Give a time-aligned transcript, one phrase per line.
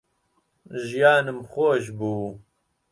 [0.87, 2.23] ژیانم خۆش بوو